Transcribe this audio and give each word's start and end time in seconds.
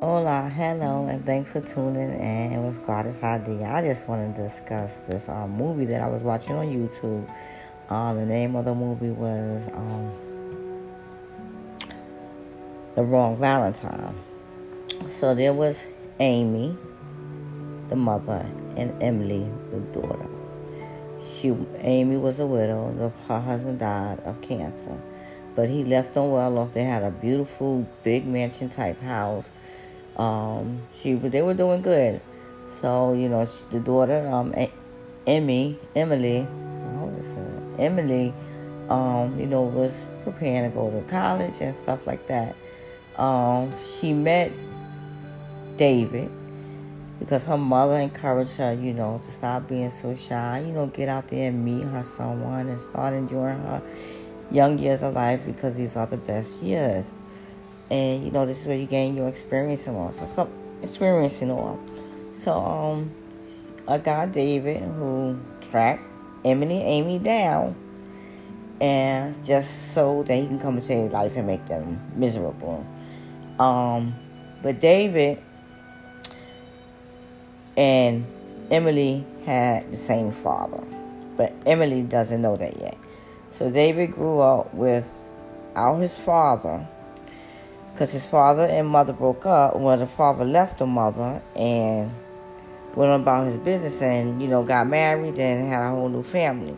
Hola, 0.00 0.48
hello, 0.48 1.08
and 1.08 1.26
thanks 1.26 1.50
for 1.50 1.60
tuning 1.60 2.12
in 2.20 2.62
with 2.62 2.86
Goddess 2.86 3.18
Hadiyah. 3.18 3.74
I 3.74 3.82
just 3.82 4.06
want 4.06 4.36
to 4.36 4.42
discuss 4.44 5.00
this 5.00 5.28
um, 5.28 5.50
movie 5.50 5.86
that 5.86 6.00
I 6.00 6.06
was 6.06 6.22
watching 6.22 6.54
on 6.54 6.66
YouTube. 6.66 7.28
Um, 7.90 8.16
the 8.16 8.24
name 8.24 8.54
of 8.54 8.64
the 8.64 8.76
movie 8.76 9.10
was 9.10 9.66
um, 9.74 10.12
The 12.94 13.02
Wrong 13.02 13.36
Valentine. 13.38 14.14
So 15.08 15.34
there 15.34 15.52
was 15.52 15.82
Amy, 16.20 16.78
the 17.88 17.96
mother, 17.96 18.48
and 18.76 19.02
Emily, 19.02 19.50
the 19.72 19.80
daughter. 19.80 20.28
She, 21.34 21.48
Amy 21.78 22.16
was 22.16 22.38
a 22.38 22.46
widow. 22.46 23.12
Her 23.26 23.40
husband 23.40 23.80
died 23.80 24.20
of 24.20 24.40
cancer, 24.42 24.96
but 25.56 25.68
he 25.68 25.84
left 25.84 26.14
them 26.14 26.30
well 26.30 26.56
off. 26.58 26.72
They 26.72 26.84
had 26.84 27.02
a 27.02 27.10
beautiful, 27.10 27.84
big 28.04 28.28
mansion 28.28 28.68
type 28.68 29.02
house. 29.02 29.50
Um, 30.18 30.82
she, 31.00 31.14
they 31.14 31.42
were 31.42 31.54
doing 31.54 31.82
good. 31.82 32.20
So 32.80 33.12
you 33.12 33.28
know, 33.28 33.44
the 33.70 33.80
daughter, 33.80 34.26
um, 34.28 34.54
Emmy, 35.26 35.78
Emily, 35.94 36.46
Emily, 37.78 38.34
um, 38.88 39.38
you 39.38 39.46
know, 39.46 39.62
was 39.62 40.06
preparing 40.24 40.70
to 40.70 40.74
go 40.74 40.90
to 40.90 41.00
college 41.08 41.54
and 41.60 41.74
stuff 41.74 42.06
like 42.06 42.26
that. 42.26 42.56
Um, 43.16 43.72
she 43.78 44.12
met 44.12 44.52
David 45.76 46.30
because 47.18 47.44
her 47.44 47.56
mother 47.56 47.98
encouraged 47.98 48.56
her, 48.56 48.72
you 48.72 48.92
know, 48.92 49.20
to 49.24 49.30
stop 49.30 49.68
being 49.68 49.90
so 49.90 50.14
shy, 50.14 50.64
you 50.66 50.72
know, 50.72 50.86
get 50.86 51.08
out 51.08 51.28
there 51.28 51.48
and 51.48 51.64
meet 51.64 51.84
her 51.84 52.02
someone 52.02 52.68
and 52.68 52.78
start 52.78 53.14
enjoying 53.14 53.58
her 53.58 53.82
young 54.50 54.78
years 54.78 55.02
of 55.02 55.14
life 55.14 55.40
because 55.46 55.76
these 55.76 55.96
are 55.96 56.06
the 56.06 56.16
best 56.16 56.62
years. 56.62 57.12
And 57.90 58.24
you 58.24 58.30
know, 58.30 58.46
this 58.46 58.60
is 58.60 58.66
where 58.66 58.76
you 58.76 58.86
gain 58.86 59.16
your 59.16 59.28
experience 59.28 59.86
and 59.86 59.96
all. 59.96 60.12
So, 60.12 60.26
so 60.28 60.50
experience 60.82 61.40
and 61.42 61.52
all. 61.52 61.78
So 62.34 62.52
um 62.52 63.10
a 63.86 63.98
guy 63.98 64.26
David 64.26 64.82
who 64.82 65.38
tracked 65.70 66.02
Emily 66.44 66.82
Amy 66.82 67.18
down 67.18 67.74
and 68.80 69.34
just 69.44 69.92
so 69.92 70.22
that 70.22 70.34
he 70.34 70.46
can 70.46 70.60
come 70.60 70.76
into 70.76 70.88
their 70.88 71.08
life 71.08 71.36
and 71.36 71.46
make 71.46 71.66
them 71.66 72.00
miserable. 72.14 72.86
Um 73.58 74.14
but 74.62 74.80
David 74.80 75.42
and 77.76 78.26
Emily 78.70 79.24
had 79.46 79.90
the 79.90 79.96
same 79.96 80.32
father, 80.32 80.82
but 81.36 81.52
Emily 81.64 82.02
doesn't 82.02 82.42
know 82.42 82.56
that 82.56 82.78
yet. 82.80 82.98
So 83.52 83.70
David 83.70 84.12
grew 84.12 84.40
up 84.40 84.74
without 84.74 85.96
his 85.96 86.14
father 86.14 86.86
because 87.98 88.12
his 88.12 88.24
father 88.24 88.64
and 88.64 88.86
mother 88.86 89.12
broke 89.12 89.44
up. 89.44 89.74
Well, 89.74 89.96
the 89.96 90.06
father 90.06 90.44
left 90.44 90.78
the 90.78 90.86
mother 90.86 91.42
and 91.56 92.12
went 92.94 93.10
about 93.10 93.48
his 93.48 93.56
business 93.56 94.00
and, 94.00 94.40
you 94.40 94.46
know, 94.46 94.62
got 94.62 94.86
married 94.86 95.36
and 95.36 95.68
had 95.68 95.82
a 95.82 95.90
whole 95.90 96.08
new 96.08 96.22
family. 96.22 96.76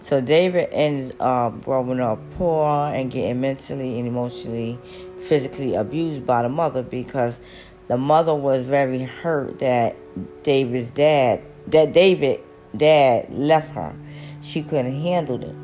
So 0.00 0.20
David 0.20 0.68
ended 0.70 1.16
up 1.20 1.64
growing 1.64 2.00
up 2.00 2.18
poor 2.36 2.68
and 2.68 3.10
getting 3.10 3.40
mentally 3.40 3.98
and 3.98 4.06
emotionally, 4.06 4.78
physically 5.26 5.74
abused 5.74 6.26
by 6.26 6.42
the 6.42 6.50
mother 6.50 6.82
because 6.82 7.40
the 7.86 7.96
mother 7.96 8.34
was 8.34 8.62
very 8.62 9.04
hurt 9.04 9.60
that 9.60 9.96
David's 10.42 10.90
dad, 10.90 11.40
that 11.68 11.94
David 11.94 12.40
dad 12.76 13.32
left 13.32 13.70
her. 13.70 13.94
She 14.42 14.62
couldn't 14.62 15.00
handle 15.00 15.42
it. 15.42 15.56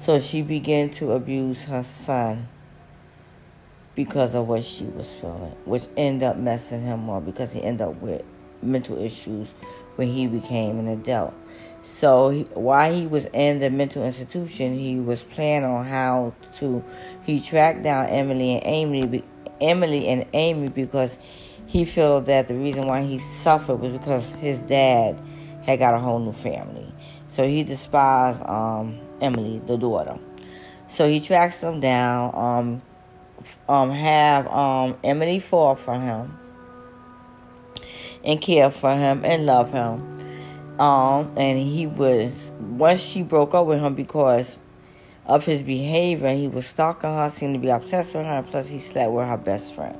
So 0.00 0.20
she 0.20 0.42
began 0.42 0.90
to 0.90 1.12
abuse 1.12 1.62
her 1.62 1.82
son 1.82 2.46
because 4.04 4.34
of 4.34 4.48
what 4.48 4.64
she 4.64 4.84
was 4.84 5.12
feeling, 5.12 5.54
which 5.66 5.82
ended 5.94 6.26
up 6.26 6.38
messing 6.38 6.80
him 6.80 7.10
up 7.10 7.22
because 7.26 7.52
he 7.52 7.62
ended 7.62 7.86
up 7.86 8.00
with 8.00 8.22
mental 8.62 8.96
issues 8.96 9.46
when 9.96 10.10
he 10.10 10.26
became 10.26 10.78
an 10.78 10.88
adult. 10.88 11.34
So 11.82 12.30
he, 12.30 12.44
while 12.54 12.94
he 12.94 13.06
was 13.06 13.26
in 13.34 13.60
the 13.60 13.68
mental 13.68 14.02
institution, 14.02 14.78
he 14.78 14.98
was 14.98 15.22
planning 15.22 15.68
on 15.68 15.84
how 15.84 16.32
to. 16.60 16.82
He 17.26 17.40
tracked 17.40 17.82
down 17.82 18.06
Emily 18.06 18.54
and 18.54 18.62
Amy 18.64 19.22
Emily 19.60 20.08
and 20.08 20.24
Amy 20.32 20.68
because 20.68 21.18
he 21.66 21.84
felt 21.84 22.24
that 22.24 22.48
the 22.48 22.54
reason 22.54 22.86
why 22.86 23.02
he 23.02 23.18
suffered 23.18 23.76
was 23.76 23.92
because 23.92 24.34
his 24.36 24.62
dad 24.62 25.20
had 25.66 25.78
got 25.78 25.92
a 25.92 25.98
whole 25.98 26.20
new 26.20 26.32
family. 26.32 26.90
So 27.26 27.46
he 27.46 27.64
despised 27.64 28.42
um, 28.46 28.98
Emily, 29.20 29.60
the 29.66 29.76
daughter. 29.76 30.18
So 30.88 31.06
he 31.06 31.20
tracks 31.20 31.60
them 31.60 31.80
down, 31.80 32.34
um, 32.34 32.82
um, 33.68 33.90
have 33.90 34.46
um, 34.48 34.96
Emily 35.02 35.40
fall 35.40 35.74
for 35.74 35.98
him 35.98 36.38
and 38.24 38.40
care 38.40 38.70
for 38.70 38.94
him 38.94 39.24
and 39.24 39.46
love 39.46 39.72
him. 39.72 40.18
Um, 40.80 41.32
and 41.36 41.58
he 41.58 41.86
was 41.86 42.50
once 42.58 43.00
she 43.00 43.22
broke 43.22 43.54
up 43.54 43.66
with 43.66 43.80
him 43.80 43.94
because 43.94 44.56
of 45.26 45.44
his 45.44 45.62
behavior. 45.62 46.30
He 46.34 46.48
was 46.48 46.66
stalking 46.66 47.10
her, 47.10 47.28
seemed 47.30 47.54
to 47.54 47.60
be 47.60 47.68
obsessed 47.68 48.14
with 48.14 48.24
her, 48.24 48.42
plus 48.42 48.68
he 48.68 48.78
slept 48.78 49.12
with 49.12 49.26
her 49.26 49.36
best 49.36 49.74
friend, 49.74 49.96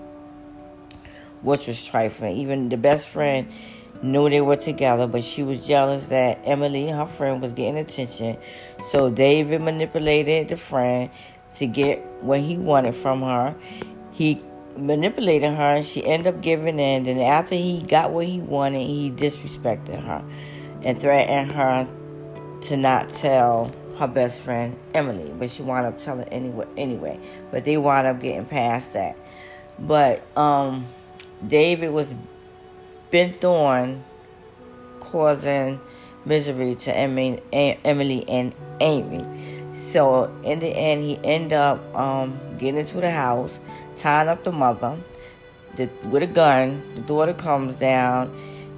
which 1.43 1.67
was 1.67 1.85
trifling. 1.85 2.37
Even 2.39 2.69
the 2.71 2.79
best 2.79 3.09
friend 3.09 3.51
knew 4.03 4.31
they 4.31 4.41
were 4.41 4.57
together, 4.57 5.07
but 5.07 5.23
she 5.23 5.43
was 5.43 5.67
jealous 5.67 6.09
that 6.09 6.41
Emily, 6.45 6.89
her 6.89 7.07
friend, 7.07 7.43
was 7.43 7.53
getting 7.53 7.77
attention. 7.77 8.39
So 8.89 9.11
David 9.11 9.61
manipulated 9.61 10.49
the 10.49 10.57
friend 10.57 11.11
to 11.57 11.67
get 11.67 12.05
what 12.23 12.41
he 12.41 12.57
wanted 12.57 12.95
from 12.95 13.23
her. 13.23 13.55
He 14.13 14.39
manipulated 14.77 15.51
her, 15.51 15.77
and 15.77 15.85
she 15.85 16.05
ended 16.05 16.35
up 16.35 16.41
giving 16.41 16.79
in. 16.79 17.07
And 17.07 17.21
after 17.21 17.55
he 17.55 17.83
got 17.83 18.11
what 18.13 18.27
he 18.27 18.41
wanted, 18.41 18.87
he 18.87 19.11
disrespected 19.11 20.03
her 20.05 20.25
and 20.83 21.01
threatened 21.01 21.53
her 21.53 21.89
to 22.63 22.77
not 22.77 23.09
tell 23.11 23.71
her 23.99 24.07
best 24.07 24.41
friend 24.41 24.79
Emily, 24.95 25.31
but 25.39 25.51
she 25.51 25.63
wound 25.63 25.87
up 25.87 25.99
telling 26.01 26.29
anyway. 26.29 26.67
Anyway, 26.77 27.21
but 27.51 27.65
they 27.65 27.77
wound 27.77 28.07
up 28.07 28.21
getting 28.21 28.47
past 28.47 28.95
that. 28.95 29.17
But 29.79 30.23
um, 30.37 30.87
David 31.47 31.91
was 31.91 32.15
bent 33.11 33.45
on 33.45 34.05
causing 35.01 35.81
misery 36.25 36.75
to 36.77 36.97
Emily, 36.97 37.43
Emily 37.53 38.29
and 38.29 38.55
Amy. 38.81 39.25
So 39.75 40.35
in 40.43 40.59
the 40.59 40.69
end, 40.69 41.03
he 41.03 41.19
ended 41.25 41.55
up 41.55 41.95
um, 41.95 42.39
getting 42.59 42.81
into 42.81 43.01
the 43.01 43.11
house, 43.11 43.61
tying 43.97 44.29
up 44.29 44.45
the 44.45 44.53
mother 44.53 44.99
the, 45.77 45.89
with 46.09 46.23
a 46.23 46.27
gun. 46.27 46.83
The 46.95 47.01
daughter 47.03 47.35
comes 47.35 47.77
down 47.77 48.29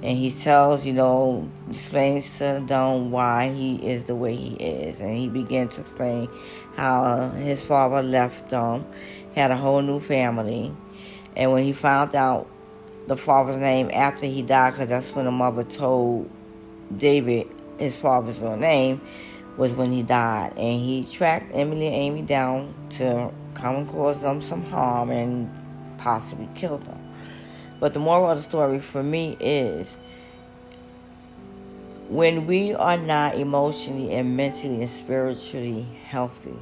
and 0.03 0.17
he 0.17 0.31
tells, 0.31 0.85
you 0.85 0.93
know, 0.93 1.49
explains 1.69 2.37
to 2.37 2.63
them 2.65 3.11
why 3.11 3.49
he 3.49 3.75
is 3.75 4.03
the 4.03 4.15
way 4.15 4.35
he 4.35 4.55
is. 4.55 4.99
And 4.99 5.15
he 5.15 5.29
began 5.29 5.69
to 5.69 5.81
explain 5.81 6.29
how 6.75 7.29
his 7.29 7.61
father 7.61 8.01
left 8.01 8.49
them, 8.49 8.85
had 9.35 9.51
a 9.51 9.55
whole 9.55 9.81
new 9.81 9.99
family. 9.99 10.75
And 11.35 11.51
when 11.51 11.63
he 11.63 11.73
found 11.73 12.15
out 12.15 12.47
the 13.07 13.17
father's 13.17 13.57
name 13.57 13.89
after 13.93 14.25
he 14.25 14.41
died, 14.41 14.71
because 14.71 14.89
that's 14.89 15.11
when 15.11 15.25
the 15.25 15.31
mother 15.31 15.63
told 15.63 16.29
David 16.95 17.47
his 17.77 17.95
father's 17.95 18.39
real 18.39 18.57
name, 18.57 19.01
was 19.57 19.73
when 19.73 19.91
he 19.91 20.03
died. 20.03 20.53
And 20.57 20.79
he 20.79 21.05
tracked 21.09 21.51
Emily 21.53 21.87
and 21.87 21.95
Amy 21.95 22.21
down 22.21 22.73
to 22.91 23.31
come 23.53 23.75
and 23.75 23.87
cause 23.87 24.21
them 24.21 24.41
some 24.41 24.63
harm 24.65 25.11
and 25.11 25.49
possibly 25.97 26.47
kill 26.55 26.77
them. 26.79 26.99
But 27.79 27.93
the 27.93 27.99
moral 27.99 28.31
of 28.31 28.37
the 28.37 28.43
story 28.43 28.79
for 28.79 29.03
me 29.03 29.37
is 29.39 29.97
when 32.09 32.45
we 32.47 32.73
are 32.73 32.97
not 32.97 33.35
emotionally 33.35 34.13
and 34.13 34.37
mentally 34.37 34.81
and 34.81 34.89
spiritually 34.89 35.85
healthy 36.05 36.55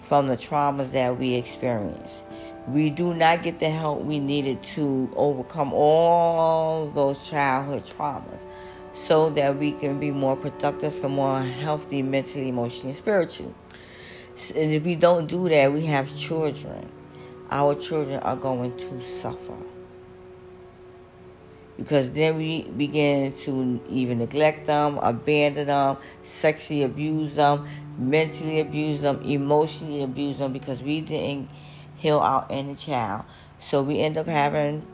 from 0.00 0.28
the 0.28 0.36
traumas 0.36 0.92
that 0.92 1.18
we 1.18 1.34
experience, 1.34 2.22
we 2.68 2.90
do 2.90 3.14
not 3.14 3.42
get 3.42 3.58
the 3.58 3.70
help 3.70 4.02
we 4.02 4.18
needed 4.18 4.62
to 4.62 5.10
overcome 5.16 5.72
all 5.72 6.90
those 6.90 7.28
childhood 7.28 7.84
traumas 7.84 8.44
so 8.92 9.30
that 9.30 9.56
we 9.58 9.72
can 9.72 9.98
be 9.98 10.10
more 10.10 10.36
productive 10.36 11.04
and 11.04 11.14
more 11.14 11.42
healthy 11.42 12.02
mentally, 12.02 12.48
emotionally, 12.48 12.92
spiritually. 12.92 13.54
And 14.54 14.72
if 14.72 14.84
we 14.84 14.96
don't 14.96 15.26
do 15.26 15.48
that, 15.48 15.72
we 15.72 15.86
have 15.86 16.14
children. 16.16 16.88
Our 17.50 17.74
children 17.74 18.20
are 18.20 18.36
going 18.36 18.76
to 18.76 19.00
suffer 19.00 19.56
because 21.80 22.10
then 22.10 22.36
we 22.36 22.64
begin 22.64 23.32
to 23.32 23.80
even 23.88 24.18
neglect 24.18 24.66
them, 24.66 24.98
abandon 24.98 25.68
them, 25.68 25.96
sexually 26.22 26.82
abuse 26.82 27.36
them, 27.36 27.66
mentally 27.96 28.60
abuse 28.60 29.00
them, 29.00 29.22
emotionally 29.22 30.02
abuse 30.02 30.36
them 30.36 30.52
because 30.52 30.82
we 30.82 31.00
didn't 31.00 31.48
heal 31.96 32.18
our 32.18 32.46
inner 32.50 32.74
child. 32.74 33.24
So 33.58 33.82
we 33.82 33.98
end 34.00 34.18
up 34.18 34.26
having 34.26 34.86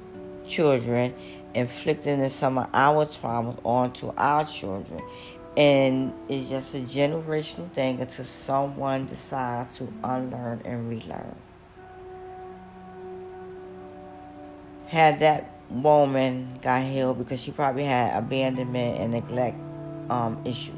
children 0.47 1.13
inflicting 1.57 2.27
some 2.29 2.59
of 2.59 2.69
our 2.73 3.05
traumas 3.05 3.59
onto 3.65 4.13
our 4.17 4.45
children. 4.45 5.01
And 5.57 6.13
it's 6.29 6.51
just 6.51 6.75
a 6.75 6.79
generational 6.79 7.71
thing 7.73 8.01
until 8.01 8.25
someone 8.25 9.07
decides 9.07 9.77
to 9.79 9.93
unlearn 10.05 10.61
and 10.65 10.89
relearn. 10.89 11.37
had 14.87 15.19
that 15.19 15.51
woman 15.69 16.49
got 16.63 16.83
healed 16.83 17.19
because 17.19 17.43
she 17.43 17.51
probably 17.51 17.85
had 17.85 18.17
abandonment 18.17 18.99
and 18.99 19.13
neglect 19.13 19.57
um, 20.09 20.41
issues. 20.45 20.75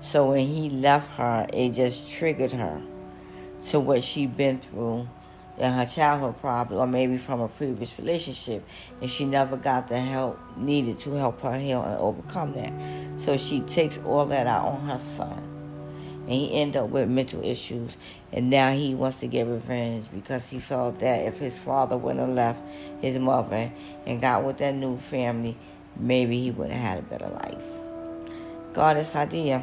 So 0.00 0.30
when 0.30 0.48
he 0.48 0.68
left 0.68 1.12
her, 1.12 1.46
it 1.52 1.70
just 1.70 2.12
triggered 2.12 2.52
her 2.52 2.82
to 3.68 3.80
what 3.80 4.02
she'd 4.02 4.36
been 4.36 4.58
through 4.58 5.08
in 5.58 5.72
her 5.72 5.86
childhood 5.86 6.36
probably 6.40 6.78
or 6.78 6.86
maybe 6.86 7.18
from 7.18 7.40
a 7.40 7.48
previous 7.48 7.98
relationship 7.98 8.64
and 9.00 9.10
she 9.10 9.24
never 9.24 9.56
got 9.56 9.88
the 9.88 9.98
help 9.98 10.38
needed 10.56 10.98
to 10.98 11.12
help 11.12 11.40
her 11.42 11.58
heal 11.58 11.82
and 11.82 11.98
overcome 11.98 12.52
that. 12.54 12.72
So 13.20 13.36
she 13.36 13.60
takes 13.60 13.98
all 13.98 14.26
that 14.26 14.46
out 14.46 14.66
on 14.66 14.88
her 14.88 14.98
son 14.98 15.52
and 16.22 16.30
he 16.30 16.54
ended 16.54 16.76
up 16.76 16.88
with 16.88 17.08
mental 17.08 17.44
issues 17.44 17.96
and 18.32 18.48
now 18.48 18.72
he 18.72 18.94
wants 18.94 19.20
to 19.20 19.26
get 19.26 19.46
revenge 19.46 20.06
because 20.12 20.48
he 20.50 20.58
felt 20.58 20.98
that 21.00 21.26
if 21.26 21.38
his 21.38 21.56
father 21.56 21.96
wouldn't 21.96 22.20
have 22.20 22.36
left 22.36 22.62
his 23.00 23.18
mother 23.18 23.70
and 24.06 24.20
got 24.20 24.44
with 24.44 24.58
that 24.58 24.74
new 24.74 24.98
family 24.98 25.56
maybe 25.96 26.40
he 26.40 26.50
would 26.50 26.70
have 26.70 26.80
had 26.80 26.98
a 27.00 27.02
better 27.02 27.28
life. 27.28 27.64
Goddess 28.72 29.12
Hadiyah 29.12 29.62